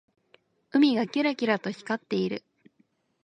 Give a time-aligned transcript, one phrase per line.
[0.71, 2.43] 海がキラキラと光っている。